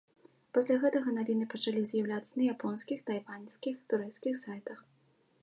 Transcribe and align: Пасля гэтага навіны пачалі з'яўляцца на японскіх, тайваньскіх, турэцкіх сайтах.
Пасля 0.57 0.77
гэтага 0.85 1.13
навіны 1.17 1.45
пачалі 1.51 1.83
з'яўляцца 1.89 2.31
на 2.37 2.43
японскіх, 2.55 3.05
тайваньскіх, 3.11 3.75
турэцкіх 3.95 4.35
сайтах. 4.45 4.79